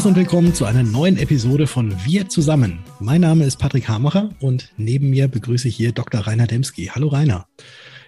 [0.00, 2.78] Servus und willkommen zu einer neuen Episode von Wir zusammen.
[3.00, 6.22] Mein Name ist Patrick Hamacher und neben mir begrüße ich hier Dr.
[6.22, 6.86] Rainer Demski.
[6.86, 7.46] Hallo Rainer.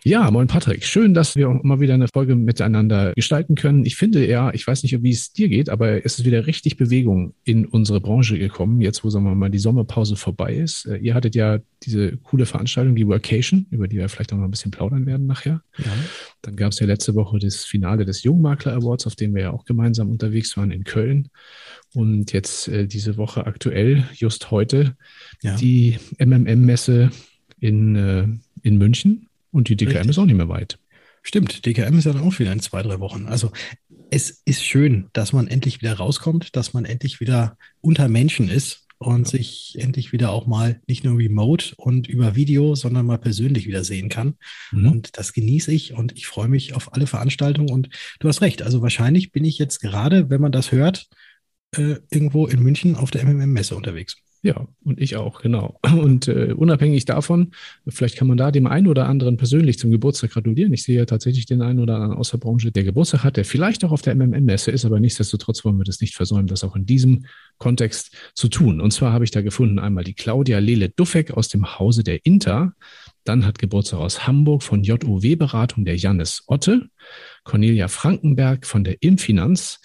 [0.05, 0.85] Ja, moin Patrick.
[0.85, 3.87] Schön, dass wir mal wieder eine Folge miteinander gestalten können.
[3.87, 6.77] Ich finde ja, ich weiß nicht, wie es dir geht, aber es ist wieder richtig
[6.77, 10.87] Bewegung in unsere Branche gekommen, jetzt wo, sagen wir mal, die Sommerpause vorbei ist.
[10.87, 14.45] Äh, ihr hattet ja diese coole Veranstaltung, die Workation, über die wir vielleicht auch noch
[14.45, 15.63] ein bisschen plaudern werden nachher.
[15.79, 15.93] Ja.
[16.43, 19.51] Dann gab es ja letzte Woche das Finale des Jungmakler Awards, auf dem wir ja
[19.53, 21.29] auch gemeinsam unterwegs waren in Köln.
[21.95, 24.97] Und jetzt äh, diese Woche aktuell, just heute,
[25.43, 25.55] ja.
[25.55, 27.11] die MMM-Messe
[27.61, 28.27] in, äh,
[28.63, 29.29] in München.
[29.53, 30.11] Und die DKM Richtig.
[30.11, 30.79] ist auch nicht mehr weit.
[31.23, 33.27] Stimmt, DKM ist ja dann auch wieder in zwei, drei Wochen.
[33.27, 33.53] Also
[34.11, 38.87] es ist schön, dass man endlich wieder rauskommt, dass man endlich wieder unter Menschen ist
[38.99, 43.67] und sich endlich wieder auch mal nicht nur remote und über Video, sondern mal persönlich
[43.67, 44.35] wieder sehen kann.
[44.71, 44.91] Mhm.
[44.91, 47.71] Und das genieße ich und ich freue mich auf alle Veranstaltungen.
[47.71, 47.89] Und
[48.21, 51.09] du hast recht, also wahrscheinlich bin ich jetzt gerade, wenn man das hört,
[51.77, 54.17] äh, irgendwo in München auf der MMM-Messe unterwegs.
[54.45, 55.79] Ja, und ich auch, genau.
[55.93, 57.53] Und äh, unabhängig davon,
[57.87, 60.73] vielleicht kann man da dem einen oder anderen persönlich zum Geburtstag gratulieren.
[60.73, 63.45] Ich sehe ja tatsächlich den einen oder anderen aus der Branche, der Geburtstag hat, der
[63.45, 66.75] vielleicht auch auf der MMM-Messe ist, aber nichtsdestotrotz wollen wir das nicht versäumen, das auch
[66.75, 67.27] in diesem
[67.59, 68.81] Kontext zu tun.
[68.81, 72.27] Und zwar habe ich da gefunden einmal die Claudia Lele Duffek aus dem Hause der
[72.27, 72.73] Inter.
[73.23, 76.89] Dann hat Geburtstag aus Hamburg von JOW-Beratung der Jannis Otte.
[77.45, 79.79] Cornelia Frankenberg von der Imfinanz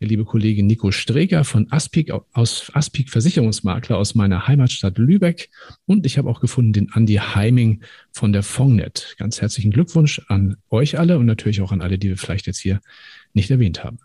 [0.00, 5.50] der liebe Kollege Nico Streger von Aspik aus Aspik Versicherungsmakler aus meiner Heimatstadt Lübeck.
[5.86, 9.14] Und ich habe auch gefunden den Andi Heiming von der Fongnet.
[9.18, 12.58] Ganz herzlichen Glückwunsch an euch alle und natürlich auch an alle, die wir vielleicht jetzt
[12.58, 12.80] hier
[13.32, 13.98] nicht erwähnt haben.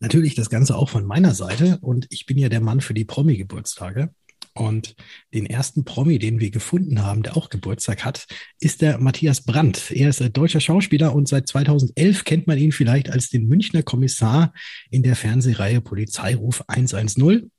[0.00, 3.04] Natürlich das Ganze auch von meiner Seite und ich bin ja der Mann für die
[3.04, 4.10] Promi-Geburtstage.
[4.54, 4.94] Und
[5.32, 8.26] den ersten Promi, den wir gefunden haben, der auch Geburtstag hat,
[8.60, 9.90] ist der Matthias Brandt.
[9.90, 13.82] Er ist ein deutscher Schauspieler und seit 2011 kennt man ihn vielleicht als den Münchner
[13.82, 14.52] Kommissar
[14.90, 17.50] in der Fernsehreihe Polizeiruf 110.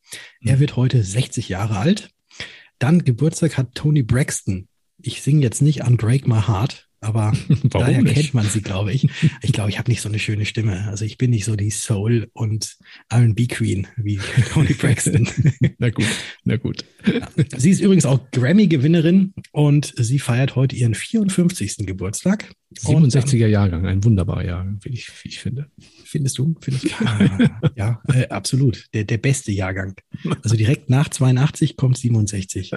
[0.41, 0.59] Er mhm.
[0.59, 2.09] wird heute 60 Jahre alt.
[2.79, 4.67] Dann Geburtstag hat Tony Braxton.
[5.01, 7.33] Ich singe jetzt nicht an Break My Heart, aber
[7.63, 8.15] daher nicht?
[8.15, 9.07] kennt man sie, glaube ich.
[9.41, 10.87] Ich glaube, ich habe nicht so eine schöne Stimme.
[10.87, 12.77] Also ich bin nicht so die Soul- und
[13.09, 14.19] R&B Queen wie
[14.51, 15.27] Tony Braxton.
[15.77, 16.05] na gut,
[16.43, 16.83] na gut.
[17.55, 21.85] Sie ist übrigens auch Grammy-Gewinnerin und sie feiert heute ihren 54.
[21.85, 22.53] Geburtstag.
[22.75, 25.71] 67er Jahrgang, ein wunderbarer Jahrgang, wie ich, wie ich finde.
[26.05, 26.55] Findest du?
[26.61, 28.85] Find ich, ja, ja äh, absolut.
[28.93, 29.95] Der, der beste Jahrgang.
[30.43, 32.71] Also direkt nach 82 kommt 67.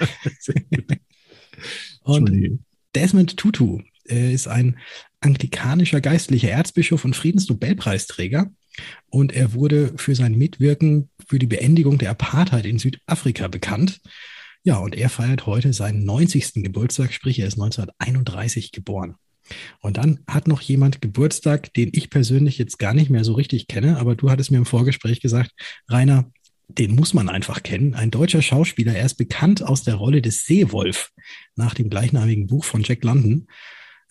[2.05, 2.61] und
[2.95, 4.79] Desmond Tutu er ist ein
[5.21, 8.51] anglikanischer geistlicher Erzbischof und Friedensnobelpreisträger.
[9.11, 14.01] Und er wurde für sein Mitwirken für die Beendigung der Apartheid in Südafrika bekannt.
[14.65, 16.55] Ja, und er feiert heute seinen 90.
[16.55, 19.17] Geburtstag, sprich er ist 1931 geboren.
[19.81, 23.67] Und dann hat noch jemand Geburtstag, den ich persönlich jetzt gar nicht mehr so richtig
[23.67, 25.51] kenne, aber du hattest mir im Vorgespräch gesagt,
[25.89, 26.31] Rainer,
[26.69, 27.95] den muss man einfach kennen.
[27.95, 31.11] Ein deutscher Schauspieler, er ist bekannt aus der Rolle des Seewolf
[31.57, 33.49] nach dem gleichnamigen Buch von Jack London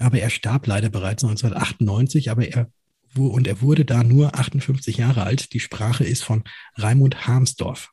[0.01, 2.71] aber er starb leider bereits 1998, aber er
[3.17, 5.53] und er wurde da nur 58 Jahre alt.
[5.53, 6.43] Die Sprache ist von
[6.77, 7.91] Raimund Harmsdorf.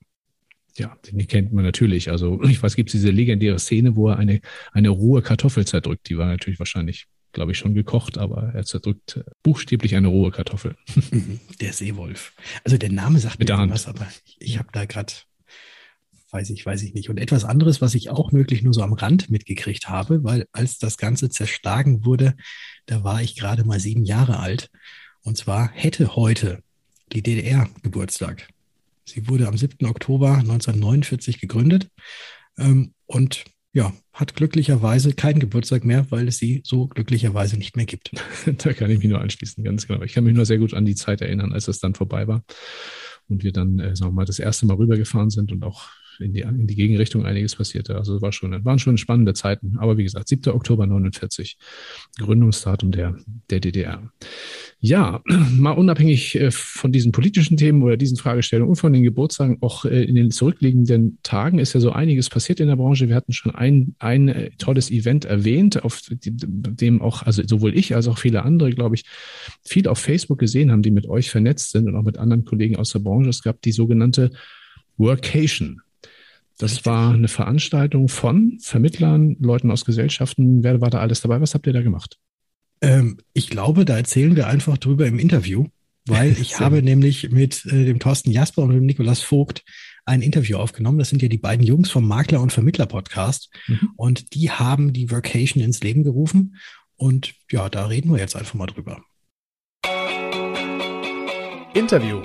[0.76, 2.10] Ja, den kennt man natürlich.
[2.10, 4.40] Also ich weiß, gibt es diese legendäre Szene, wo er eine,
[4.72, 6.08] eine rohe Kartoffel zerdrückt.
[6.08, 10.30] Die war natürlich wahrscheinlich, glaube ich, schon gekocht, aber er zerdrückt äh, buchstäblich eine rohe
[10.30, 10.76] Kartoffel.
[11.60, 12.32] Der Seewolf.
[12.62, 14.06] Also der Name sagt Mit mir was, aber
[14.38, 15.12] ich habe da gerade
[16.30, 17.08] weiß ich, weiß ich nicht.
[17.08, 20.78] Und etwas anderes, was ich auch möglich nur so am Rand mitgekriegt habe, weil als
[20.78, 22.34] das Ganze zerschlagen wurde,
[22.86, 24.70] da war ich gerade mal sieben Jahre alt.
[25.22, 26.62] Und zwar hätte heute
[27.12, 28.48] die DDR Geburtstag.
[29.04, 29.86] Sie wurde am 7.
[29.86, 31.88] Oktober 1949 gegründet
[32.58, 37.86] ähm, und ja, hat glücklicherweise keinen Geburtstag mehr, weil es sie so glücklicherweise nicht mehr
[37.86, 38.12] gibt.
[38.46, 40.02] da kann ich mich nur anschließen, ganz genau.
[40.02, 42.44] Ich kann mich nur sehr gut an die Zeit erinnern, als es dann vorbei war
[43.28, 45.88] und wir dann, äh, sagen wir mal, das erste Mal rübergefahren sind und auch
[46.20, 47.96] in die, in die Gegenrichtung einiges passierte.
[47.96, 49.76] Also war schon, waren schon spannende Zeiten.
[49.78, 50.52] Aber wie gesagt, 7.
[50.52, 51.58] Oktober 49,
[52.18, 53.16] Gründungsdatum der,
[53.50, 54.10] der DDR.
[54.80, 55.22] Ja,
[55.56, 59.84] mal unabhängig äh, von diesen politischen Themen oder diesen Fragestellungen und von den Geburtstagen, auch
[59.84, 63.08] äh, in den zurückliegenden Tagen ist ja so einiges passiert in der Branche.
[63.08, 67.94] Wir hatten schon ein, ein äh, tolles Event erwähnt, auf dem auch, also sowohl ich
[67.94, 69.04] als auch viele andere, glaube ich,
[69.64, 72.76] viel auf Facebook gesehen haben, die mit euch vernetzt sind und auch mit anderen Kollegen
[72.76, 73.30] aus der Branche.
[73.30, 74.30] Es gab die sogenannte
[74.96, 75.80] Workation.
[76.58, 80.64] Das war eine Veranstaltung von Vermittlern, Leuten aus Gesellschaften.
[80.64, 81.40] Wer war da alles dabei?
[81.40, 82.18] Was habt ihr da gemacht?
[82.80, 85.66] Ähm, ich glaube, da erzählen wir einfach drüber im Interview,
[86.06, 89.64] weil ich habe nämlich mit äh, dem Thorsten Jasper und dem Nikolas Vogt
[90.04, 90.98] ein Interview aufgenommen.
[90.98, 93.50] Das sind ja die beiden Jungs vom Makler- und Vermittler-Podcast.
[93.68, 93.90] Mhm.
[93.96, 96.56] Und die haben die Workation ins Leben gerufen.
[96.96, 99.02] Und ja, da reden wir jetzt einfach mal drüber.
[101.74, 102.22] Interview.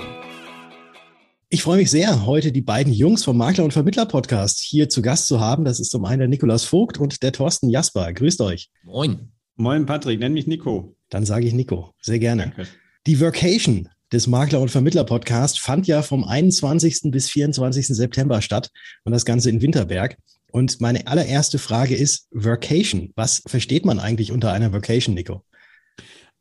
[1.53, 5.27] Ich freue mich sehr, heute die beiden Jungs vom Makler- und Vermittler-Podcast hier zu Gast
[5.27, 5.65] zu haben.
[5.65, 8.11] Das ist zum einen der Nikolaus Vogt und der Thorsten Jasper.
[8.11, 8.71] Grüßt euch.
[8.81, 9.31] Moin.
[9.55, 10.19] Moin, Patrick.
[10.19, 10.95] Nenn mich Nico.
[11.09, 11.93] Dann sage ich Nico.
[12.01, 12.41] Sehr gerne.
[12.55, 12.67] Danke.
[13.05, 17.11] Die Workation des Makler- und Vermittler-Podcasts fand ja vom 21.
[17.11, 17.85] bis 24.
[17.89, 18.71] September statt
[19.03, 20.17] und das Ganze in Winterberg.
[20.51, 23.11] Und meine allererste Frage ist Workation.
[23.15, 25.43] Was versteht man eigentlich unter einer Workation, Nico?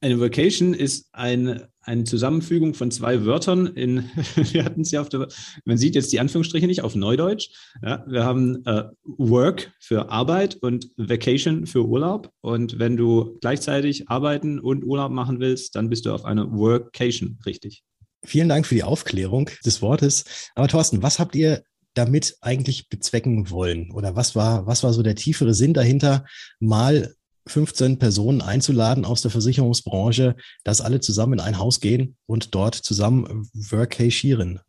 [0.02, 5.08] Eine Vacation ist eine, eine Zusammenfügung von zwei Wörtern in, wir hatten es ja auf
[5.08, 5.28] der,
[5.64, 7.50] man sieht jetzt die Anführungsstriche nicht auf Neudeutsch.
[7.82, 12.32] Ja, wir haben äh, Work für Arbeit und Vacation für Urlaub.
[12.40, 17.38] Und wenn du gleichzeitig arbeiten und Urlaub machen willst, dann bist du auf einer Workation
[17.46, 17.84] richtig.
[18.24, 20.24] Vielen Dank für die Aufklärung des Wortes.
[20.56, 21.62] Aber Thorsten, was habt ihr
[21.94, 23.92] damit eigentlich bezwecken wollen?
[23.92, 26.24] Oder was war, was war so der tiefere Sinn dahinter,
[26.58, 27.14] mal
[27.46, 32.74] 15 Personen einzuladen aus der Versicherungsbranche, dass alle zusammen in ein Haus gehen und dort
[32.74, 34.60] zusammen workationieren.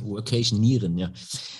[0.00, 1.12] Workationieren, ja.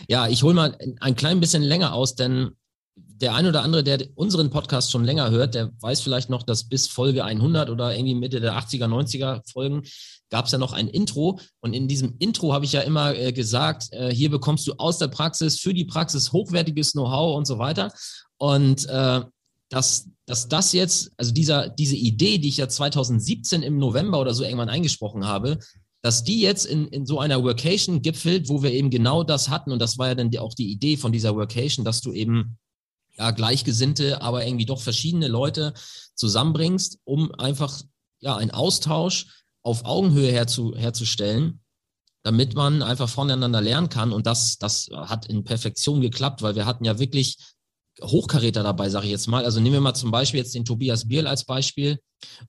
[0.09, 2.53] Ja, ich hole mal ein klein bisschen länger aus, denn
[2.97, 6.69] der ein oder andere, der unseren Podcast schon länger hört, der weiß vielleicht noch, dass
[6.69, 9.83] bis Folge 100 oder irgendwie Mitte der 80er, 90er Folgen
[10.29, 11.39] gab es ja noch ein Intro.
[11.61, 14.99] Und in diesem Intro habe ich ja immer äh, gesagt, äh, hier bekommst du aus
[14.99, 17.93] der Praxis für die Praxis hochwertiges Know-how und so weiter.
[18.39, 19.21] Und äh,
[19.73, 24.35] dass, dass das jetzt, also dieser, diese Idee, die ich ja 2017 im November oder
[24.35, 25.59] so irgendwann eingesprochen habe,
[26.03, 29.73] dass die jetzt in, in so einer Workation gipfelt, wo wir eben genau das hatten.
[29.73, 32.59] Und das war ja dann auch die Idee von dieser Workation, dass du eben
[33.17, 35.73] ja, gleichgesinnte, aber irgendwie doch verschiedene Leute
[36.17, 37.81] zusammenbringst, um einfach
[38.21, 39.27] ja, einen Austausch
[39.63, 41.61] auf Augenhöhe herzu, herzustellen,
[42.25, 44.13] damit man einfach voneinander lernen kann.
[44.13, 47.39] Und das, das hat in Perfektion geklappt, weil wir hatten ja wirklich
[48.03, 49.45] Hochkaräter dabei, sage ich jetzt mal.
[49.45, 51.99] Also nehmen wir mal zum Beispiel jetzt den Tobias Bierl als Beispiel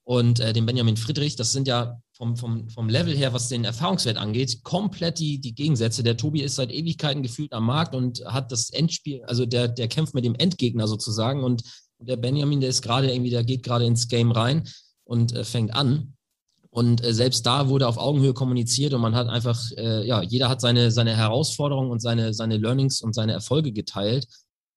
[0.03, 1.35] und äh, den Benjamin Friedrich.
[1.35, 5.55] Das sind ja vom, vom, vom Level her, was den Erfahrungswert angeht, komplett die, die
[5.55, 6.03] Gegensätze.
[6.03, 9.87] Der Tobi ist seit Ewigkeiten gefühlt am Markt und hat das Endspiel, also der, der
[9.87, 11.63] kämpft mit dem Endgegner sozusagen und
[11.99, 14.67] der Benjamin, der ist gerade irgendwie, der geht gerade ins Game rein
[15.05, 16.15] und äh, fängt an.
[16.69, 20.49] Und äh, selbst da wurde auf Augenhöhe kommuniziert und man hat einfach, äh, ja, jeder
[20.49, 24.27] hat seine, seine Herausforderungen und seine, seine Learnings und seine Erfolge geteilt.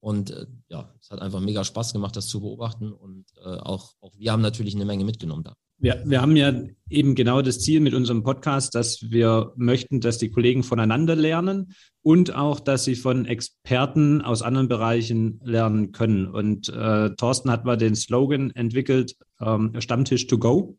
[0.06, 2.92] Und äh, ja, es hat einfach mega Spaß gemacht, das zu beobachten.
[2.92, 5.54] Und äh, auch, auch wir haben natürlich eine Menge mitgenommen da.
[5.78, 6.52] Wir, wir haben ja
[6.88, 11.74] eben genau das Ziel mit unserem Podcast, dass wir möchten, dass die Kollegen voneinander lernen
[12.02, 16.28] und auch, dass sie von Experten aus anderen Bereichen lernen können.
[16.28, 20.78] Und äh, Thorsten hat mal den Slogan entwickelt, ähm, Stammtisch to go.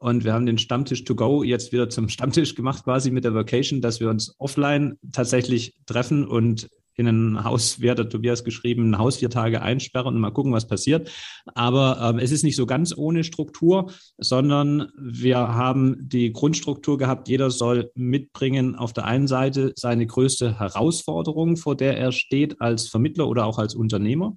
[0.00, 3.34] Und wir haben den Stammtisch to go jetzt wieder zum Stammtisch gemacht, quasi mit der
[3.34, 8.90] Vacation, dass wir uns offline tatsächlich treffen und in ein Haus, wie hat Tobias geschrieben,
[8.90, 11.10] ein Haus vier Tage einsperren und mal gucken, was passiert.
[11.54, 17.28] Aber ähm, es ist nicht so ganz ohne Struktur, sondern wir haben die Grundstruktur gehabt,
[17.28, 22.88] jeder soll mitbringen auf der einen Seite seine größte Herausforderung, vor der er steht als
[22.88, 24.36] Vermittler oder auch als Unternehmer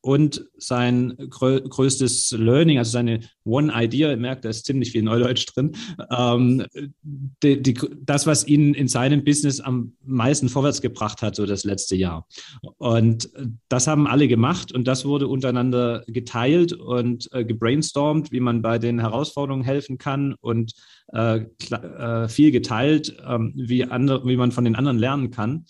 [0.00, 5.02] und sein grö größtes Learning, also seine One Idea, ihr merkt, da ist ziemlich viel
[5.02, 5.72] Neudeutsch drin,
[6.10, 6.64] ähm,
[7.02, 11.64] die, die, das, was ihn in seinem Business am meisten vorwärts gebracht hat, so das
[11.64, 12.26] letzte Jahr.
[12.78, 13.30] Und
[13.68, 18.78] das haben alle gemacht und das wurde untereinander geteilt und äh, gebrainstormt, wie man bei
[18.78, 20.72] den Herausforderungen helfen kann und
[21.12, 25.64] äh, äh, viel geteilt, ähm, wie, andere, wie man von den anderen lernen kann.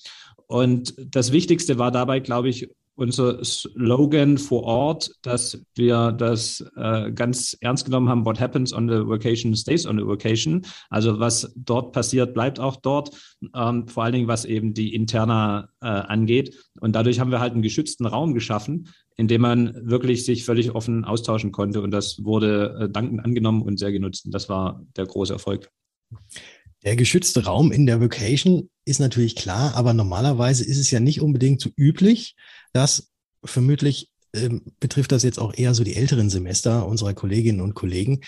[0.47, 2.69] Und das Wichtigste war dabei, glaube ich,
[3.01, 8.89] unser Slogan vor Ort, dass wir das äh, ganz ernst genommen haben, what happens on
[8.89, 10.63] the vacation stays on the vacation.
[10.91, 13.11] Also was dort passiert, bleibt auch dort,
[13.55, 16.57] ähm, vor allen Dingen was eben die Interna äh, angeht.
[16.81, 20.75] Und dadurch haben wir halt einen geschützten Raum geschaffen, in dem man wirklich sich völlig
[20.75, 21.81] offen austauschen konnte.
[21.81, 24.27] Und das wurde äh, dankend angenommen und sehr genutzt.
[24.27, 25.71] Und das war der große Erfolg.
[26.83, 31.21] Der geschützte Raum in der Vacation ist natürlich klar, aber normalerweise ist es ja nicht
[31.21, 32.37] unbedingt so üblich,
[32.73, 33.09] dass
[33.45, 38.21] vermutlich ähm, betrifft das jetzt auch eher so die älteren Semester unserer Kolleginnen und Kollegen,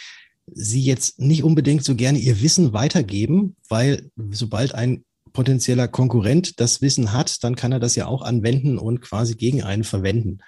[0.47, 6.83] sie jetzt nicht unbedingt so gerne ihr Wissen weitergeben, weil sobald ein potenzieller Konkurrent das
[6.83, 10.39] Wissen hat, dann kann er das ja auch anwenden und quasi gegen einen verwenden.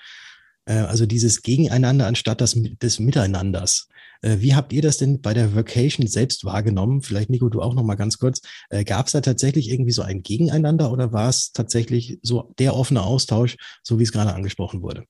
[0.67, 3.89] Äh, also dieses Gegeneinander anstatt das, des Miteinanders.
[4.23, 7.03] Äh, wie habt ihr das denn bei der Vacation selbst wahrgenommen?
[7.03, 8.41] Vielleicht, Nico, du auch noch mal ganz kurz.
[8.71, 12.75] Äh, Gab es da tatsächlich irgendwie so ein Gegeneinander oder war es tatsächlich so der
[12.75, 15.05] offene Austausch, so wie es gerade angesprochen wurde?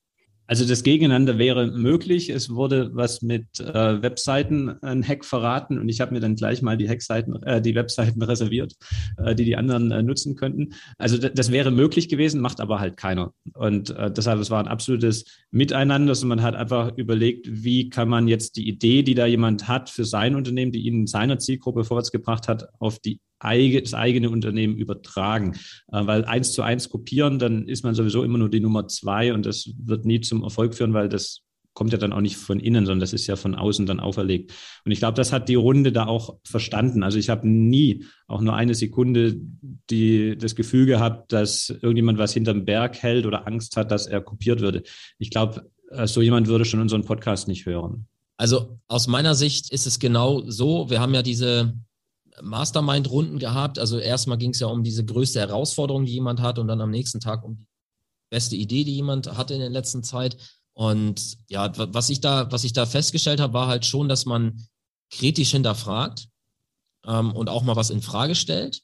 [0.46, 2.28] Also das Gegeneinander wäre möglich.
[2.28, 6.60] Es wurde was mit äh, Webseiten ein Hack verraten und ich habe mir dann gleich
[6.60, 8.74] mal die Hackseiten, äh, die Webseiten reserviert,
[9.16, 10.74] äh, die die anderen äh, nutzen könnten.
[10.98, 13.32] Also das wäre möglich gewesen, macht aber halt keiner.
[13.54, 16.12] Und äh, deshalb es war ein absolutes Miteinander.
[16.12, 19.88] Und man hat einfach überlegt, wie kann man jetzt die Idee, die da jemand hat
[19.88, 24.30] für sein Unternehmen, die ihn in seiner Zielgruppe vorwärts gebracht hat, auf die das eigene
[24.30, 25.54] Unternehmen übertragen.
[25.92, 29.32] Äh, weil eins zu eins kopieren, dann ist man sowieso immer nur die Nummer zwei
[29.32, 32.60] und das wird nie zum Erfolg führen, weil das kommt ja dann auch nicht von
[32.60, 34.52] innen, sondern das ist ja von außen dann auferlegt.
[34.84, 37.02] Und ich glaube, das hat die Runde da auch verstanden.
[37.02, 39.36] Also ich habe nie auch nur eine Sekunde
[39.90, 44.20] die, das Gefühl gehabt, dass irgendjemand was hinterm Berg hält oder Angst hat, dass er
[44.20, 44.84] kopiert würde.
[45.18, 48.06] Ich glaube, äh, so jemand würde schon unseren Podcast nicht hören.
[48.36, 50.90] Also aus meiner Sicht ist es genau so.
[50.90, 51.74] Wir haben ja diese
[52.42, 53.78] Mastermind-Runden gehabt.
[53.78, 56.90] Also erstmal ging es ja um diese größte Herausforderung, die jemand hat, und dann am
[56.90, 57.66] nächsten Tag um die
[58.30, 60.36] beste Idee, die jemand hatte in der letzten Zeit.
[60.72, 64.66] Und ja, was ich da, was ich da festgestellt habe, war halt schon, dass man
[65.10, 66.28] kritisch hinterfragt
[67.06, 68.82] ähm, und auch mal was in Frage stellt.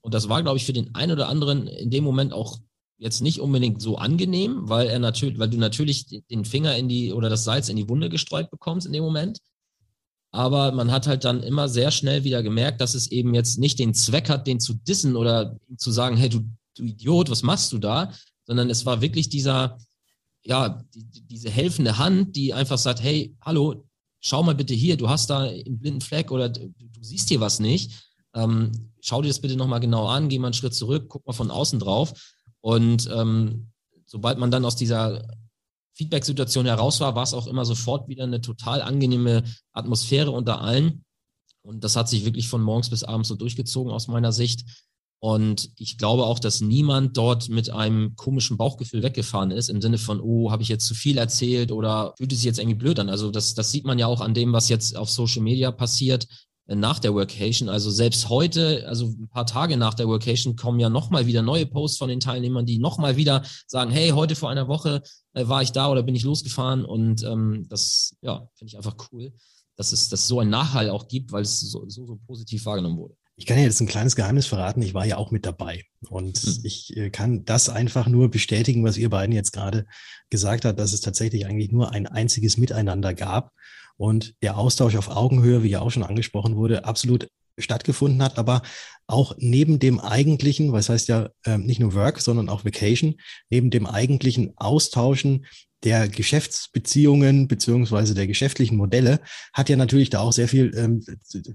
[0.00, 2.58] Und das war, glaube ich, für den einen oder anderen in dem Moment auch
[2.98, 7.12] jetzt nicht unbedingt so angenehm, weil er natürlich, weil du natürlich den Finger in die
[7.12, 9.38] oder das Salz in die Wunde gestreut bekommst in dem Moment.
[10.32, 13.78] Aber man hat halt dann immer sehr schnell wieder gemerkt, dass es eben jetzt nicht
[13.78, 16.40] den Zweck hat, den zu dissen oder zu sagen, hey, du,
[16.74, 18.12] du Idiot, was machst du da?
[18.46, 19.78] Sondern es war wirklich dieser,
[20.42, 23.84] ja, die, diese helfende Hand, die einfach sagt, hey, hallo,
[24.20, 27.40] schau mal bitte hier, du hast da einen blinden Fleck oder du, du siehst hier
[27.40, 27.92] was nicht.
[28.34, 28.72] Ähm,
[29.02, 31.50] schau dir das bitte nochmal genau an, geh mal einen Schritt zurück, guck mal von
[31.50, 32.14] außen drauf.
[32.62, 33.68] Und ähm,
[34.06, 35.28] sobald man dann aus dieser
[35.94, 41.04] Feedback-Situation heraus war, war es auch immer sofort wieder eine total angenehme Atmosphäre unter allen.
[41.62, 44.64] Und das hat sich wirklich von morgens bis abends so durchgezogen aus meiner Sicht.
[45.20, 49.98] Und ich glaube auch, dass niemand dort mit einem komischen Bauchgefühl weggefahren ist, im Sinne
[49.98, 52.98] von, oh, habe ich jetzt zu viel erzählt oder fühlt es sich jetzt irgendwie blöd
[52.98, 53.08] an.
[53.08, 56.26] Also das, das sieht man ja auch an dem, was jetzt auf Social Media passiert
[56.66, 57.68] nach der Workation.
[57.68, 61.66] Also selbst heute, also ein paar Tage nach der Workation, kommen ja nochmal wieder neue
[61.66, 65.02] Posts von den Teilnehmern, die nochmal wieder sagen, hey, heute vor einer Woche
[65.34, 66.84] äh, war ich da oder bin ich losgefahren.
[66.84, 69.32] Und ähm, das, ja, finde ich einfach cool,
[69.76, 72.98] dass es, dass so ein Nachhall auch gibt, weil es so, so, so positiv wahrgenommen
[72.98, 73.14] wurde.
[73.34, 74.82] Ich kann ja jetzt ein kleines Geheimnis verraten.
[74.82, 75.82] Ich war ja auch mit dabei.
[76.08, 76.60] Und hm.
[76.62, 79.86] ich äh, kann das einfach nur bestätigen, was ihr beiden jetzt gerade
[80.30, 83.52] gesagt habt, dass es tatsächlich eigentlich nur ein einziges Miteinander gab
[84.02, 88.62] und der Austausch auf Augenhöhe, wie ja auch schon angesprochen wurde, absolut stattgefunden hat, aber
[89.06, 93.14] auch neben dem eigentlichen, was heißt ja äh, nicht nur Work, sondern auch Vacation,
[93.48, 95.46] neben dem eigentlichen Austauschen
[95.84, 99.20] der Geschäftsbeziehungen beziehungsweise der geschäftlichen Modelle
[99.52, 101.04] hat ja natürlich da auch sehr viel, ähm,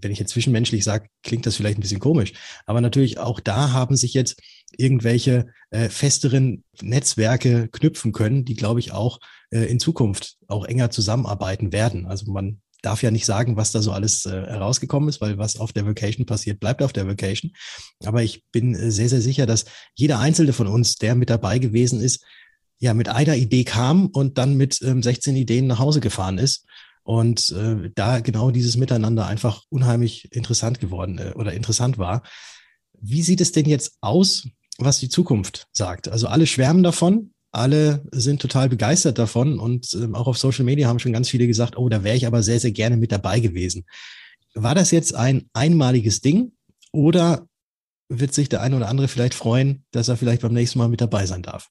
[0.01, 2.33] wenn ich jetzt zwischenmenschlich sage, klingt das vielleicht ein bisschen komisch,
[2.65, 4.41] aber natürlich auch da haben sich jetzt
[4.77, 9.19] irgendwelche äh, festeren Netzwerke knüpfen können, die, glaube ich, auch
[9.51, 12.05] äh, in Zukunft auch enger zusammenarbeiten werden.
[12.05, 15.57] Also man darf ja nicht sagen, was da so alles äh, herausgekommen ist, weil was
[15.57, 17.51] auf der Vacation passiert, bleibt auf der Vacation.
[18.05, 19.65] Aber ich bin äh, sehr, sehr sicher, dass
[19.95, 22.23] jeder einzelne von uns, der mit dabei gewesen ist,
[22.79, 26.65] ja mit einer Idee kam und dann mit ähm, 16 Ideen nach Hause gefahren ist.
[27.03, 32.23] Und äh, da genau dieses Miteinander einfach unheimlich interessant geworden äh, oder interessant war.
[32.99, 36.09] Wie sieht es denn jetzt aus, was die Zukunft sagt?
[36.09, 40.87] Also alle schwärmen davon, alle sind total begeistert davon und äh, auch auf Social Media
[40.87, 43.39] haben schon ganz viele gesagt, oh, da wäre ich aber sehr, sehr gerne mit dabei
[43.39, 43.85] gewesen.
[44.53, 46.51] War das jetzt ein einmaliges Ding
[46.91, 47.47] oder
[48.09, 51.01] wird sich der eine oder andere vielleicht freuen, dass er vielleicht beim nächsten Mal mit
[51.01, 51.69] dabei sein darf?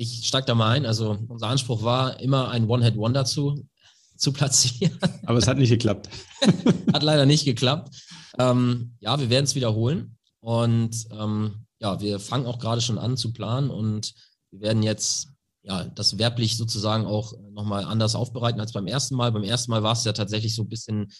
[0.00, 0.86] Ich steig da mal ein.
[0.86, 3.68] Also unser Anspruch war immer ein One-Head-Wonder zu,
[4.16, 4.96] zu platzieren.
[5.26, 6.08] Aber es hat nicht geklappt.
[6.92, 7.94] hat leider nicht geklappt.
[8.38, 10.16] Ähm, ja, wir werden es wiederholen.
[10.40, 14.14] Und ähm, ja, wir fangen auch gerade schon an zu planen und
[14.52, 15.28] wir werden jetzt
[15.62, 19.32] ja, das werblich sozusagen auch nochmal anders aufbereiten als beim ersten Mal.
[19.32, 21.12] Beim ersten Mal war es ja tatsächlich so ein bisschen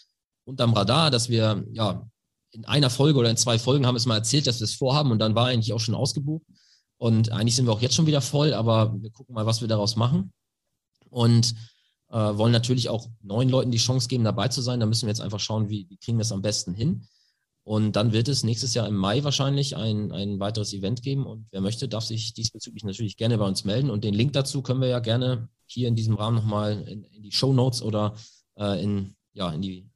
[0.44, 2.08] unterm Radar, dass wir ja
[2.52, 5.10] in einer Folge oder in zwei Folgen haben es mal erzählt, dass wir es vorhaben
[5.10, 6.46] und dann war eigentlich auch schon ausgebucht.
[6.98, 9.68] Und eigentlich sind wir auch jetzt schon wieder voll, aber wir gucken mal, was wir
[9.68, 10.32] daraus machen.
[11.10, 11.54] Und
[12.10, 14.80] äh, wollen natürlich auch neuen Leuten die Chance geben, dabei zu sein.
[14.80, 17.06] Da müssen wir jetzt einfach schauen, wie, wie kriegen wir es am besten hin.
[17.62, 21.26] Und dann wird es nächstes Jahr im Mai wahrscheinlich ein, ein weiteres Event geben.
[21.26, 23.90] Und wer möchte, darf sich diesbezüglich natürlich gerne bei uns melden.
[23.90, 27.22] Und den Link dazu können wir ja gerne hier in diesem Rahmen nochmal in, in
[27.22, 28.14] die Show Notes oder
[28.56, 29.86] äh, in, ja, in die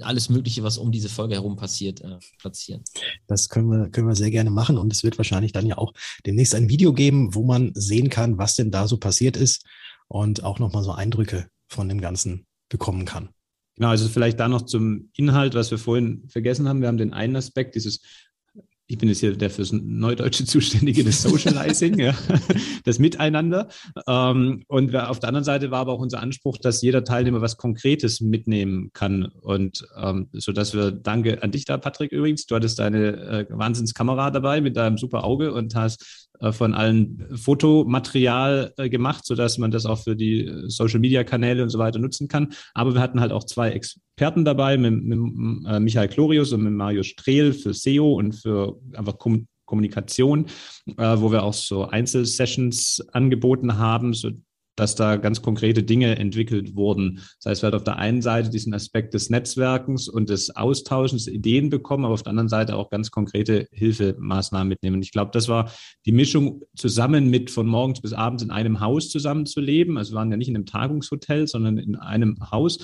[0.00, 2.82] alles Mögliche, was um diese Folge herum passiert, äh, platzieren.
[3.26, 5.92] Das können wir, können wir sehr gerne machen und es wird wahrscheinlich dann ja auch
[6.26, 9.64] demnächst ein Video geben, wo man sehen kann, was denn da so passiert ist
[10.08, 13.30] und auch nochmal so Eindrücke von dem Ganzen bekommen kann.
[13.76, 16.80] Genau, also vielleicht da noch zum Inhalt, was wir vorhin vergessen haben.
[16.80, 18.00] Wir haben den einen Aspekt, dieses
[18.86, 22.14] ich bin jetzt hier der fürs Neudeutsche zuständige, das Socializing, ja,
[22.84, 23.68] das Miteinander.
[24.06, 27.56] Ähm, und auf der anderen Seite war aber auch unser Anspruch, dass jeder Teilnehmer was
[27.56, 29.24] Konkretes mitnehmen kann.
[29.40, 32.46] Und ähm, so dass wir, danke an dich da, Patrick, übrigens.
[32.46, 38.72] Du hattest deine äh, Wahnsinnskamera dabei mit deinem super Auge und hast von allen Fotomaterial
[38.76, 42.52] äh, gemacht, sodass man das auch für die äh, Social-Media-Kanäle und so weiter nutzen kann.
[42.74, 45.18] Aber wir hatten halt auch zwei Experten dabei, mit, mit
[45.82, 50.46] Michael Glorius und mit Mario Strehl für SEO und für einfach Kom Kommunikation,
[50.86, 54.30] wo wir auch so Einzelsessions angeboten haben, so
[54.76, 57.20] dass da ganz konkrete Dinge entwickelt wurden.
[57.42, 61.28] Das heißt, wir halt auf der einen Seite diesen Aspekt des Netzwerkens und des Austauschens
[61.28, 65.02] Ideen bekommen, aber auf der anderen Seite auch ganz konkrete Hilfemaßnahmen mitnehmen.
[65.02, 65.70] Ich glaube, das war
[66.06, 69.98] die Mischung zusammen mit von morgens bis abends in einem Haus zusammenzuleben.
[69.98, 72.78] Also wir waren ja nicht in einem Tagungshotel, sondern in einem Haus.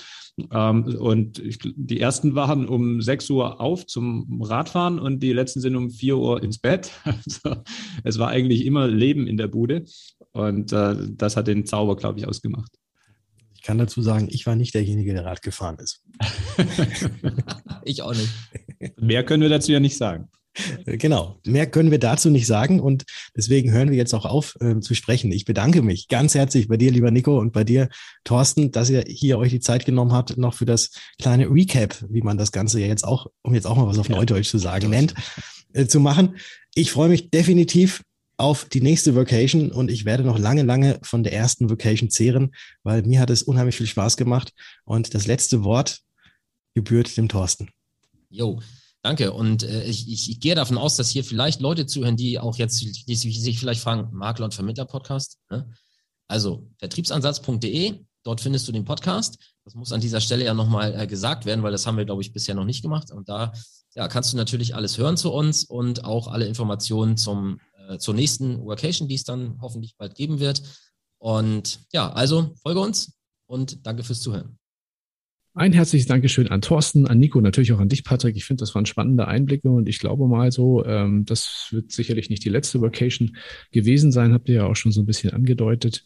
[0.52, 5.60] Ähm, und ich, die ersten waren um 6 Uhr auf zum Radfahren und die letzten
[5.60, 6.90] sind um 4 Uhr ins Bett.
[7.04, 7.62] Also,
[8.04, 9.84] es war eigentlich immer Leben in der Bude.
[10.32, 12.70] Und äh, das hat den Zauber, glaube ich, ausgemacht.
[13.54, 16.02] Ich kann dazu sagen, ich war nicht derjenige, der Rad gefahren ist.
[17.84, 18.30] ich auch nicht.
[18.98, 20.30] Mehr können wir dazu ja nicht sagen.
[20.86, 23.04] Äh, genau, mehr können wir dazu nicht sagen und
[23.36, 25.32] deswegen hören wir jetzt auch auf äh, zu sprechen.
[25.32, 27.88] Ich bedanke mich ganz herzlich bei dir, lieber Nico, und bei dir,
[28.24, 30.90] Thorsten, dass ihr hier euch die Zeit genommen habt, noch für das
[31.20, 34.08] kleine Recap, wie man das Ganze ja jetzt auch, um jetzt auch mal was auf
[34.08, 35.14] Neudeutsch zu sagen, nennt,
[35.72, 36.36] äh, zu machen.
[36.74, 38.02] Ich freue mich definitiv
[38.40, 42.54] auf die nächste Vacation und ich werde noch lange, lange von der ersten Vacation zehren,
[42.82, 46.00] weil mir hat es unheimlich viel Spaß gemacht und das letzte Wort
[46.74, 47.68] gebührt dem Thorsten.
[48.30, 48.60] Jo,
[49.02, 49.32] danke.
[49.32, 52.80] Und äh, ich, ich, gehe davon aus, dass hier vielleicht Leute zuhören, die auch jetzt
[52.80, 55.38] die sich vielleicht fragen, Makler und Vermittler Podcast.
[55.50, 55.72] Ne?
[56.28, 59.38] Also vertriebsansatz.de, dort findest du den Podcast.
[59.64, 62.22] Das muss an dieser Stelle ja nochmal äh, gesagt werden, weil das haben wir, glaube
[62.22, 63.10] ich, bisher noch nicht gemacht.
[63.10, 63.52] Und da
[63.94, 67.58] ja, kannst du natürlich alles hören zu uns und auch alle Informationen zum
[67.90, 70.62] äh, zur nächsten Workation, die es dann hoffentlich bald geben wird.
[71.18, 73.12] Und ja, also folge uns
[73.46, 74.59] und danke fürs Zuhören.
[75.52, 78.36] Ein herzliches Dankeschön an Thorsten, an Nico, natürlich auch an dich, Patrick.
[78.36, 82.30] Ich finde, das waren spannende Einblicke und ich glaube mal so, ähm, das wird sicherlich
[82.30, 83.36] nicht die letzte Vacation
[83.72, 86.04] gewesen sein, habt ihr ja auch schon so ein bisschen angedeutet.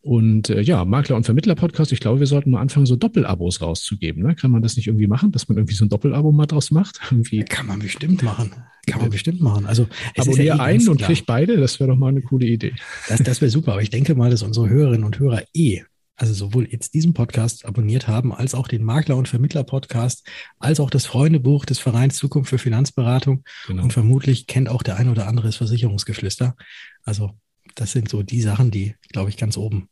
[0.00, 4.22] Und äh, ja, Makler- und Vermittler-Podcast, ich glaube, wir sollten mal anfangen, so Doppelabos rauszugeben.
[4.22, 4.36] Ne?
[4.36, 7.00] Kann man das nicht irgendwie machen, dass man irgendwie so ein Doppelabo mal draus macht?
[7.10, 7.42] Irgendwie?
[7.44, 8.52] Kann man bestimmt machen.
[8.86, 9.66] Kann man bestimmt machen.
[9.66, 12.74] Also abonniere ja eh einen und krieg beide, das wäre doch mal eine coole Idee.
[13.08, 15.82] Das, das wäre super, aber ich denke mal, dass unsere Hörerinnen und Hörer eh
[16.16, 20.26] also sowohl jetzt diesen Podcast abonniert haben, als auch den Makler- und Vermittler-Podcast,
[20.58, 23.44] als auch das Freundebuch des Vereins Zukunft für Finanzberatung.
[23.66, 23.82] Genau.
[23.82, 26.56] Und vermutlich kennt auch der ein oder andere das Versicherungsgeflüster.
[27.02, 27.32] Also
[27.74, 29.88] das sind so die Sachen, die, glaube ich, ganz oben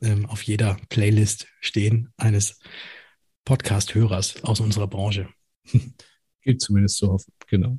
[0.00, 2.60] ähm, auf jeder Playlist stehen eines
[3.44, 5.28] Podcast-Hörers aus unserer Branche.
[6.42, 7.78] Gilt zumindest zu hoffen, genau.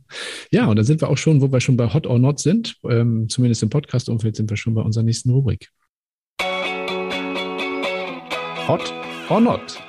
[0.52, 2.78] Ja, und dann sind wir auch schon, wo wir schon bei Hot or Not sind,
[2.84, 5.69] ähm, zumindest im Podcast-Umfeld sind wir schon bei unserer nächsten Rubrik.
[8.67, 8.93] Hot
[9.30, 9.82] or Not?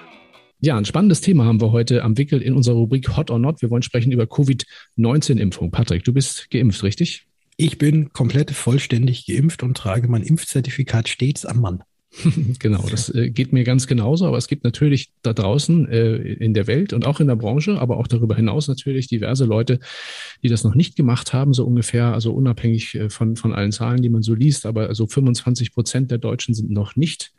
[0.60, 3.60] Ja, ein spannendes Thema haben wir heute am Wickel in unserer Rubrik Hot or Not.
[3.60, 5.72] Wir wollen sprechen über Covid-19-Impfung.
[5.72, 7.26] Patrick, du bist geimpft, richtig?
[7.56, 11.82] Ich bin komplett vollständig geimpft und trage mein Impfzertifikat stets am Mann.
[12.60, 16.54] genau, das äh, geht mir ganz genauso, aber es gibt natürlich da draußen äh, in
[16.54, 19.80] der Welt und auch in der Branche, aber auch darüber hinaus natürlich diverse Leute,
[20.44, 24.02] die das noch nicht gemacht haben, so ungefähr, also unabhängig äh, von, von allen Zahlen,
[24.02, 27.32] die man so liest, aber also 25 Prozent der Deutschen sind noch nicht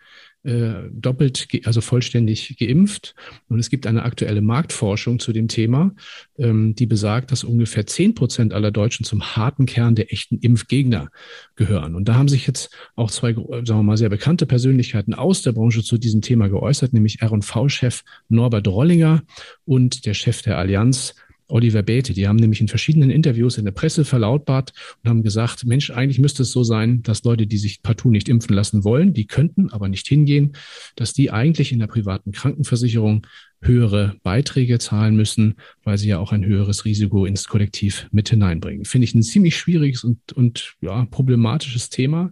[0.43, 3.13] äh, doppelt, also vollständig geimpft.
[3.49, 5.91] Und es gibt eine aktuelle Marktforschung zu dem Thema,
[6.37, 11.09] ähm, die besagt, dass ungefähr zehn Prozent aller Deutschen zum harten Kern der echten Impfgegner
[11.55, 11.95] gehören.
[11.95, 15.51] Und da haben sich jetzt auch zwei, sagen wir mal, sehr bekannte Persönlichkeiten aus der
[15.51, 19.23] Branche zu diesem Thema geäußert, nämlich R&V-Chef Norbert Rollinger
[19.65, 21.15] und der Chef der Allianz,
[21.49, 22.13] Oliver Bethe.
[22.13, 24.71] Die haben nämlich in verschiedenen Interviews in der Presse verlautbart
[25.03, 28.29] und haben gesagt, Mensch, eigentlich müsste es so sein, dass Leute, die sich partout nicht
[28.29, 30.53] impfen lassen wollen, die könnten aber nicht hingehen,
[30.95, 33.25] dass die eigentlich in der privaten Krankenversicherung
[33.61, 38.85] höhere Beiträge zahlen müssen, weil sie ja auch ein höheres Risiko ins Kollektiv mit hineinbringen.
[38.85, 42.31] Finde ich ein ziemlich schwieriges und, und ja, problematisches Thema.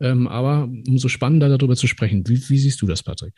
[0.00, 2.26] Ähm, aber umso spannender darüber zu sprechen.
[2.26, 3.34] Wie, wie siehst du das, Patrick?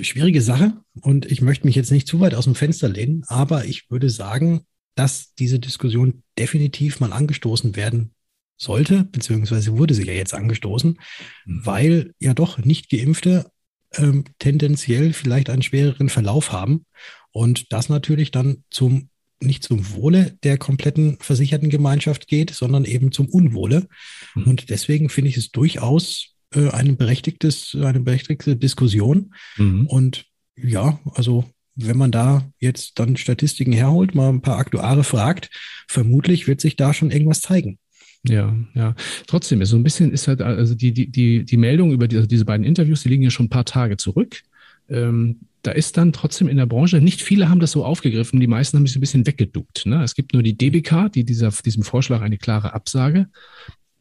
[0.00, 3.64] Schwierige Sache und ich möchte mich jetzt nicht zu weit aus dem Fenster lehnen, aber
[3.64, 4.62] ich würde sagen,
[4.94, 8.12] dass diese Diskussion definitiv mal angestoßen werden
[8.56, 10.98] sollte, beziehungsweise wurde sie ja jetzt angestoßen,
[11.44, 11.66] mhm.
[11.66, 13.50] weil ja doch nicht geimpfte
[13.94, 16.86] ähm, tendenziell vielleicht einen schwereren Verlauf haben
[17.30, 19.08] und das natürlich dann zum
[19.40, 23.88] nicht zum Wohle der kompletten versicherten Gemeinschaft geht, sondern eben zum Unwohle.
[24.36, 24.44] Mhm.
[24.44, 29.34] Und deswegen finde ich es durchaus äh, eine, berechtigtes, eine berechtigte Diskussion.
[29.56, 29.86] Mhm.
[29.86, 35.50] Und ja, also wenn man da jetzt dann Statistiken herholt, mal ein paar Aktuare fragt,
[35.88, 37.78] vermutlich wird sich da schon irgendwas zeigen.
[38.24, 38.94] Ja, ja.
[39.26, 42.16] Trotzdem ist so ein bisschen ist halt, also die, die, die, die Meldung über die,
[42.16, 44.42] also diese beiden Interviews, die liegen ja schon ein paar Tage zurück.
[44.88, 48.48] ähm, da ist dann trotzdem in der Branche, nicht viele haben das so aufgegriffen, die
[48.48, 49.86] meisten haben sich ein bisschen weggeduckt.
[49.86, 50.02] Ne?
[50.02, 53.28] Es gibt nur die DBK, die dieser, diesem Vorschlag eine klare Absage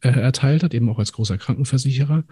[0.01, 2.23] erteilt hat, eben auch als großer Krankenversicherer.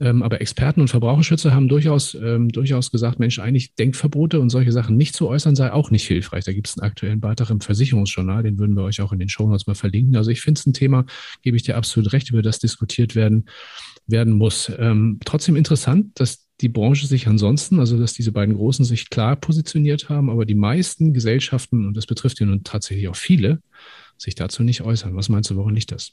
[0.00, 4.72] Ähm, aber Experten und Verbraucherschützer haben durchaus, ähm, durchaus gesagt, Mensch, eigentlich Denkverbote und solche
[4.72, 6.44] Sachen nicht zu äußern sei auch nicht hilfreich.
[6.44, 9.28] Da gibt es einen aktuellen Beitrag im Versicherungsjournal, den würden wir euch auch in den
[9.28, 10.16] Shownotes mal verlinken.
[10.16, 11.04] Also ich finde es ein Thema,
[11.42, 13.44] gebe ich dir absolut recht, über das diskutiert werden,
[14.06, 14.72] werden muss.
[14.78, 19.36] Ähm, trotzdem interessant, dass die Branche sich ansonsten, also dass diese beiden Großen sich klar
[19.36, 23.60] positioniert haben, aber die meisten Gesellschaften, und das betrifft ja nun tatsächlich auch viele,
[24.16, 25.14] sich dazu nicht äußern.
[25.16, 26.12] Was meinst du, woran liegt das?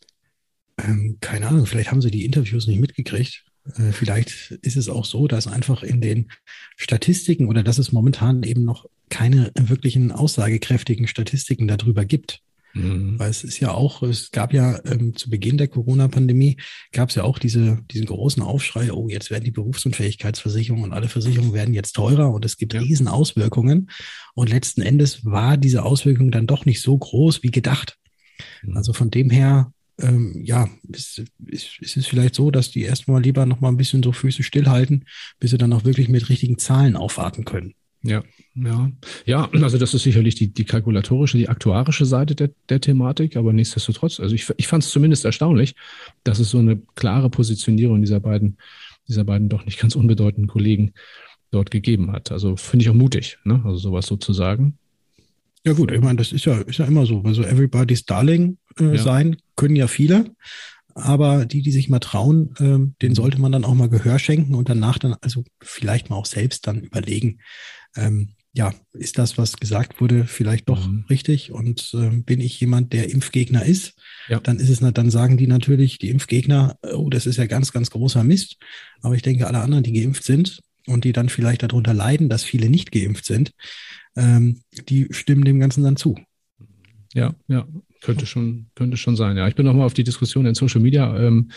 [0.85, 3.43] Ähm, keine Ahnung, vielleicht haben sie die Interviews nicht mitgekriegt.
[3.75, 6.31] Äh, vielleicht ist es auch so, dass einfach in den
[6.77, 12.41] Statistiken oder dass es momentan eben noch keine wirklichen aussagekräftigen Statistiken darüber gibt.
[12.73, 13.17] Mhm.
[13.17, 16.57] Weil es ist ja auch, es gab ja ähm, zu Beginn der Corona-Pandemie,
[16.91, 21.07] gab es ja auch diese, diesen großen Aufschrei, oh, jetzt werden die Berufsunfähigkeitsversicherungen und alle
[21.07, 22.81] Versicherungen werden jetzt teurer und es gibt ja.
[22.81, 23.89] riesen Auswirkungen.
[24.35, 27.97] Und letzten Endes war diese Auswirkung dann doch nicht so groß wie gedacht.
[28.61, 28.77] Mhm.
[28.77, 33.21] Also von dem her ähm, ja, ist, ist, ist es vielleicht so, dass die erstmal
[33.21, 35.05] lieber noch mal ein bisschen so Füße stillhalten,
[35.39, 37.73] bis sie dann auch wirklich mit richtigen Zahlen aufwarten können.
[38.01, 38.23] Ja,
[38.55, 38.91] ja.
[39.25, 43.51] Ja, also das ist sicherlich die, die kalkulatorische, die aktuarische Seite der, der Thematik, aber
[43.51, 45.75] nichtsdestotrotz, also ich, ich fand es zumindest erstaunlich,
[46.23, 48.57] dass es so eine klare Positionierung dieser beiden,
[49.07, 50.93] dieser beiden doch nicht ganz unbedeutenden Kollegen
[51.51, 52.31] dort gegeben hat.
[52.31, 53.61] Also finde ich auch mutig, ne?
[53.65, 54.77] also sowas so zu sagen.
[55.65, 57.21] Ja gut, ich meine, das ist ja, ist ja immer so.
[57.23, 58.97] Also everybody's darling äh, ja.
[58.97, 60.33] sein können ja viele,
[60.95, 64.55] aber die, die sich mal trauen, ähm, den sollte man dann auch mal Gehör schenken
[64.55, 67.39] und danach dann also vielleicht mal auch selbst dann überlegen,
[67.95, 71.05] ähm, ja, ist das, was gesagt wurde, vielleicht doch mhm.
[71.09, 71.51] richtig?
[71.51, 73.93] Und ähm, bin ich jemand, der Impfgegner ist?
[74.27, 74.39] Ja.
[74.39, 77.91] Dann ist es, dann sagen die natürlich, die Impfgegner, oh, das ist ja ganz, ganz
[77.91, 78.57] großer Mist.
[79.01, 82.43] Aber ich denke, alle anderen, die geimpft sind und die dann vielleicht darunter leiden, dass
[82.43, 83.51] viele nicht geimpft sind,
[84.19, 86.15] ähm, die stimmen dem Ganzen dann zu.
[87.15, 87.65] Ja, ja,
[88.01, 89.35] könnte schon, könnte schon sein.
[89.35, 91.49] Ja, ich bin nochmal auf die Diskussion in Social Media ähm,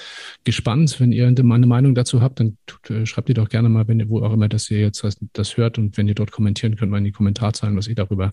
[0.44, 0.98] gespannt.
[0.98, 4.00] Wenn ihr eine Meinung dazu habt, dann tut, äh, schreibt ihr doch gerne mal, wenn
[4.00, 6.76] ihr, wo auch immer, dass ihr jetzt das, das, hört und wenn ihr dort kommentieren
[6.76, 8.30] könnt, mal in die Kommentarzeilen, was ihr darüber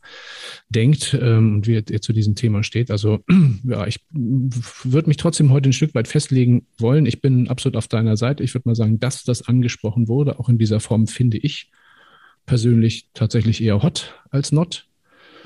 [0.69, 2.89] denkt ähm, und wie ihr, ihr, zu diesem Thema steht.
[2.89, 3.19] Also
[3.63, 7.05] ja, ich würde mich trotzdem heute ein Stück weit festlegen wollen.
[7.05, 8.43] Ich bin absolut auf deiner Seite.
[8.43, 11.69] Ich würde mal sagen, dass das angesprochen wurde, auch in dieser Form, finde ich
[12.49, 14.87] persönlich tatsächlich eher hot als not.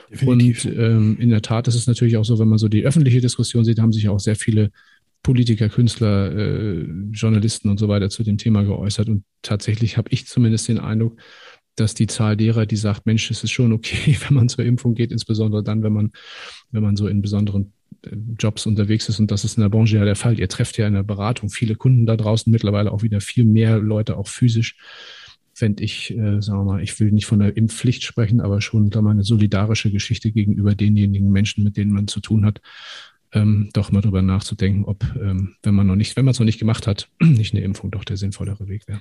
[0.10, 0.64] Definitiv.
[0.64, 3.20] Und ähm, in der Tat ist es natürlich auch so, wenn man so die öffentliche
[3.20, 4.72] Diskussion sieht, haben sich auch sehr viele
[5.22, 9.10] Politiker, Künstler, äh, Journalisten und so weiter zu dem Thema geäußert.
[9.10, 11.18] Und tatsächlich habe ich zumindest den Eindruck,
[11.76, 14.96] dass die Zahl derer, die sagt, Mensch, es ist schon okay, wenn man zur Impfung
[14.96, 16.14] geht, insbesondere dann, wenn man,
[16.72, 19.20] wenn man so in besonderen äh, Jobs unterwegs ist.
[19.20, 20.40] Und das ist in der Branche ja der Fall.
[20.40, 23.78] Ihr trefft ja in der Beratung viele Kunden da draußen, mittlerweile auch wieder viel mehr
[23.80, 24.78] Leute, auch physisch
[25.64, 28.90] fände ich, äh, sagen wir mal, ich will nicht von der Impfpflicht sprechen, aber schon
[28.90, 32.60] da mal eine solidarische Geschichte gegenüber denjenigen Menschen, mit denen man zu tun hat,
[33.32, 36.46] ähm, doch mal drüber nachzudenken, ob, ähm, wenn man noch nicht, wenn man es noch
[36.46, 39.00] nicht gemacht hat, nicht eine Impfung doch der sinnvollere Weg wäre.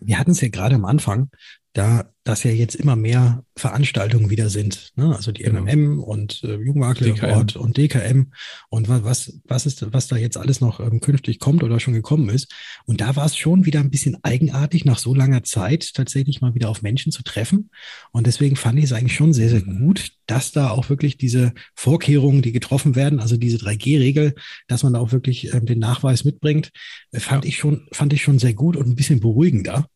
[0.00, 1.28] Wir hatten es ja gerade am Anfang,
[1.76, 5.14] da das ja jetzt immer mehr Veranstaltungen wieder sind, ne?
[5.14, 5.60] also die genau.
[5.60, 8.32] MMM und äh, Jugendmaklerort und DKM
[8.68, 12.28] und was, was ist, was da jetzt alles noch ähm, künftig kommt oder schon gekommen
[12.30, 12.52] ist.
[12.86, 16.54] Und da war es schon wieder ein bisschen eigenartig, nach so langer Zeit tatsächlich mal
[16.54, 17.70] wieder auf Menschen zu treffen.
[18.10, 19.86] Und deswegen fand ich es eigentlich schon sehr, sehr mhm.
[19.86, 24.34] gut, dass da auch wirklich diese Vorkehrungen, die getroffen werden, also diese 3G-Regel,
[24.66, 26.70] dass man da auch wirklich ähm, den Nachweis mitbringt,
[27.12, 27.48] äh, fand ja.
[27.50, 29.86] ich schon, fand ich schon sehr gut und ein bisschen beruhigender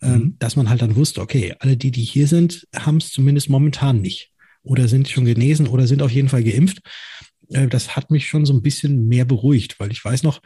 [0.00, 0.36] mhm.
[0.38, 4.00] dass man halt dann wusste, okay, alle die, die hier sind, haben es zumindest momentan
[4.00, 4.30] nicht
[4.62, 6.80] oder sind schon genesen oder sind auf jeden Fall geimpft.
[7.48, 10.40] Äh, das hat mich schon so ein bisschen mehr beruhigt, weil ich weiß noch,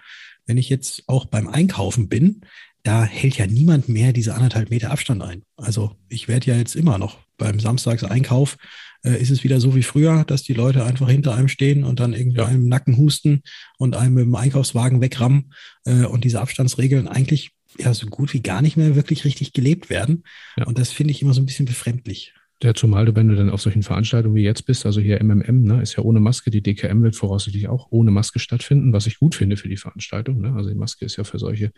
[0.46, 2.42] wenn ich jetzt auch beim Einkaufen bin,
[2.82, 5.42] da hält ja niemand mehr diese anderthalb Meter Abstand ein.
[5.56, 8.58] Also ich werde ja jetzt immer noch beim Samstagseinkauf
[9.04, 12.00] äh, ist es wieder so wie früher, dass die Leute einfach hinter einem stehen und
[12.00, 13.42] dann irgendwie einem Nacken husten
[13.78, 15.52] und einem mit dem Einkaufswagen wegrammen
[15.84, 19.90] äh, und diese Abstandsregeln eigentlich ja so gut wie gar nicht mehr wirklich richtig gelebt
[19.90, 20.24] werden.
[20.56, 20.66] Ja.
[20.66, 22.34] Und das finde ich immer so ein bisschen befremdlich.
[22.62, 25.64] Ja, zumal du, wenn du dann auf solchen Veranstaltungen wie jetzt bist, also hier MMM,
[25.64, 29.18] ne, ist ja ohne Maske, die DKM wird voraussichtlich auch ohne Maske stattfinden, was ich
[29.18, 30.40] gut finde für die Veranstaltung.
[30.40, 30.54] Ne?
[30.54, 31.72] Also die Maske ist ja für solche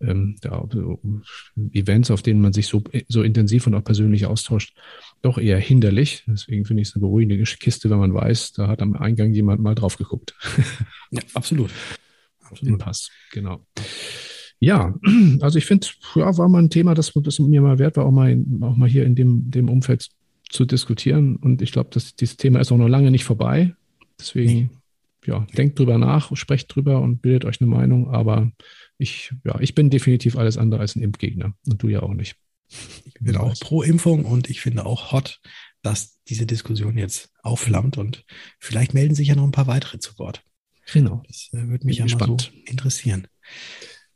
[0.00, 1.00] ähm, so
[1.72, 4.78] Events, auf denen man sich so, so intensiv und auch persönlich austauscht,
[5.22, 6.24] doch eher hinderlich.
[6.26, 9.60] Deswegen finde ich es eine beruhigende Kiste, wenn man weiß, da hat am Eingang jemand
[9.60, 10.34] mal drauf geguckt.
[11.10, 11.72] ja, absolut.
[12.48, 12.78] absolut.
[12.78, 13.66] Pass, genau.
[14.58, 14.94] Ja,
[15.40, 18.12] also ich finde, ja, war mal ein Thema, das, das mir mal wert war, auch
[18.12, 20.08] mal, auch mal hier in dem, dem Umfeld
[20.48, 21.36] zu diskutieren.
[21.36, 23.74] Und ich glaube, dass dieses Thema ist auch noch lange nicht vorbei.
[24.18, 24.70] Deswegen,
[25.26, 28.10] ja, denkt drüber nach, sprecht drüber und bildet euch eine Meinung.
[28.10, 28.50] Aber
[28.98, 32.36] ich, ja, ich bin definitiv alles andere als ein Impfgegner und du ja auch nicht.
[33.04, 35.40] Ich bin auch pro Impfung und ich finde auch hot,
[35.82, 38.24] dass diese Diskussion jetzt aufflammt und
[38.58, 40.42] vielleicht melden sich ja noch ein paar weitere zu Wort.
[40.92, 41.22] Genau.
[41.26, 43.28] Das äh, würde mich ja mal so interessieren.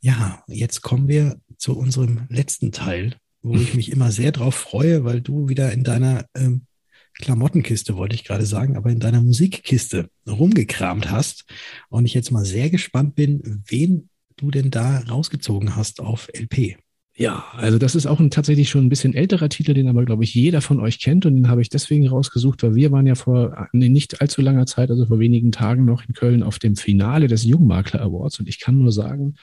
[0.01, 5.05] Ja, jetzt kommen wir zu unserem letzten Teil, wo ich mich immer sehr drauf freue,
[5.05, 6.67] weil du wieder in deiner ähm,
[7.15, 11.45] Klamottenkiste, wollte ich gerade sagen, aber in deiner Musikkiste rumgekramt hast
[11.89, 16.77] und ich jetzt mal sehr gespannt bin, wen du denn da rausgezogen hast auf LP.
[17.17, 20.25] Ja, also das ist auch ein tatsächlich schon ein bisschen älterer Titel, den aber, glaube
[20.25, 21.27] ich, jeder von euch kennt.
[21.27, 24.91] Und den habe ich deswegen rausgesucht, weil wir waren ja vor nicht allzu langer Zeit,
[24.91, 28.41] also vor wenigen Tagen noch in Köln auf dem Finale des Jungmakler Awards.
[28.41, 29.35] Und ich kann nur sagen,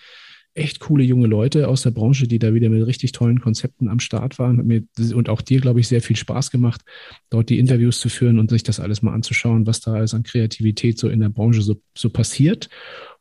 [0.58, 4.00] echt coole junge Leute aus der Branche, die da wieder mit richtig tollen Konzepten am
[4.00, 4.88] Start waren.
[5.14, 6.82] Und auch dir, glaube ich, sehr viel Spaß gemacht,
[7.30, 10.24] dort die Interviews zu führen und sich das alles mal anzuschauen, was da alles an
[10.24, 12.70] Kreativität so in der Branche so, so passiert.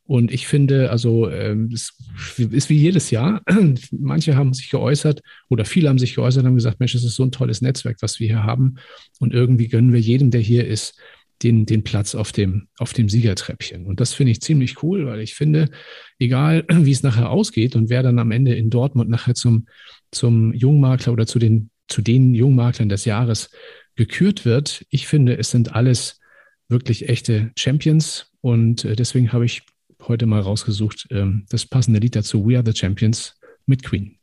[0.06, 1.92] Und ich finde, also ähm, es
[2.38, 3.42] ist wie jedes Jahr.
[3.90, 7.16] Manche haben sich geäußert oder viele haben sich geäußert und haben gesagt, Mensch, es ist
[7.16, 8.76] so ein tolles Netzwerk, was wir hier haben.
[9.18, 10.96] Und irgendwie gönnen wir jedem, der hier ist,
[11.42, 13.86] den, den Platz auf dem, auf dem Siegertreppchen.
[13.86, 15.70] Und das finde ich ziemlich cool, weil ich finde,
[16.18, 19.66] egal wie es nachher ausgeht und wer dann am Ende in Dortmund nachher zum,
[20.10, 23.50] zum Jungmakler oder zu den, zu den Jungmaklern des Jahres
[23.94, 26.20] gekürt wird, ich finde, es sind alles
[26.68, 28.32] wirklich echte Champions.
[28.40, 29.62] Und äh, deswegen habe ich
[30.02, 34.18] heute mal rausgesucht, ähm, das passende Lied dazu, We Are the Champions mit Queen.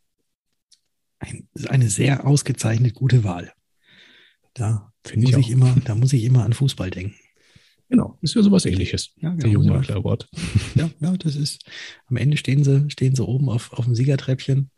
[1.19, 3.52] Ein, eine sehr ausgezeichnet gute Wahl.
[4.54, 7.16] Da muss ich, ich immer, da muss ich immer an Fußball denken.
[7.89, 9.12] Genau, ist ja sowas ähnliches.
[9.18, 10.28] Ja, genau, der Jugendmakler Award.
[10.76, 11.63] Ja, ja, das ist,
[12.08, 14.72] am Ende stehen sie, stehen sie oben auf, auf dem Siegertreppchen.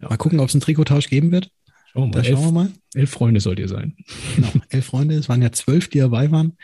[0.00, 0.08] Ja.
[0.08, 1.50] Mal gucken, ob es einen Trikottausch geben wird.
[1.92, 2.22] Schauen wir mal.
[2.22, 2.72] Da schauen wir mal.
[2.94, 3.96] Elf Freunde sollt ihr sein.
[4.36, 5.16] Genau, elf Freunde.
[5.16, 6.56] Es waren ja zwölf, die dabei waren.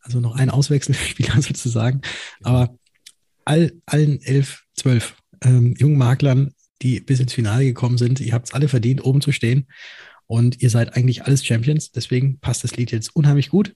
[0.00, 2.00] Also noch ein Auswechselspieler sozusagen.
[2.42, 2.76] Aber
[3.44, 8.48] all, allen elf, zwölf ähm, jungen Maklern, die bis ins Finale gekommen sind, ihr habt
[8.48, 9.66] es alle verdient, oben zu stehen.
[10.26, 11.90] Und ihr seid eigentlich alles Champions.
[11.90, 13.74] Deswegen passt das Lied jetzt unheimlich gut.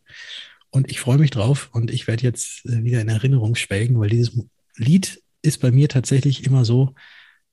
[0.70, 1.70] Und ich freue mich drauf.
[1.72, 4.38] Und ich werde jetzt äh, wieder in Erinnerung schwelgen, weil dieses
[4.76, 6.94] Lied ist bei mir tatsächlich immer so.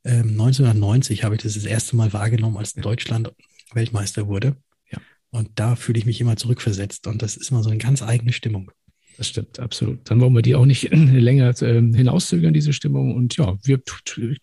[0.04, 3.32] Ähm, 1990 habe ich das das erste Mal wahrgenommen, als Deutschland
[3.74, 4.58] Weltmeister wurde.
[4.92, 5.00] Ja.
[5.30, 7.08] Und da fühle ich mich immer zurückversetzt.
[7.08, 8.72] Und das ist immer so eine ganz eigene Stimmung.
[9.18, 10.00] Das stimmt, absolut.
[10.10, 13.16] Dann wollen wir die auch nicht länger äh, hinauszögern, diese Stimmung.
[13.16, 13.82] Und ja, wir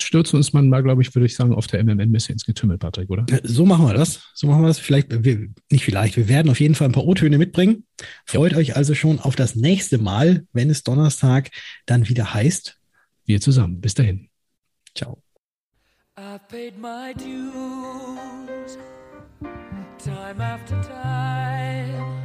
[0.00, 3.26] stürzen uns mal, glaube ich, würde ich sagen, auf der MMN-Messe ins Getümmel, Patrick, oder?
[3.42, 4.20] So machen wir das.
[4.34, 4.78] So machen wir das.
[4.78, 7.84] Vielleicht, wir, nicht vielleicht, wir werden auf jeden Fall ein paar O-Töne mitbringen.
[8.26, 8.58] Freut ja.
[8.58, 11.50] euch also schon auf das nächste Mal, wenn es Donnerstag
[11.86, 12.78] dann wieder heißt.
[13.26, 13.80] Wir zusammen.
[13.80, 14.28] Bis dahin.
[14.94, 15.22] Ciao.
[16.18, 18.76] I paid my dues,
[19.98, 22.19] time after time.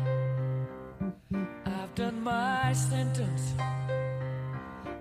[1.96, 3.54] Done my sentence,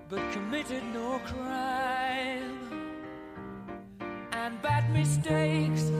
[0.07, 2.69] but committed no crime
[4.31, 5.91] and bad mistakes.